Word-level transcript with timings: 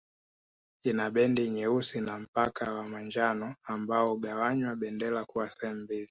Ina 0.83 1.09
bendi 1.11 1.49
nyeusi 1.49 2.01
na 2.01 2.19
mpaka 2.19 2.73
wa 2.73 2.83
manjano 2.87 3.55
ambao 3.63 4.09
hugawanya 4.09 4.75
bendera 4.75 5.25
kuwa 5.25 5.49
sehemu 5.49 5.79
mbili 5.79 5.99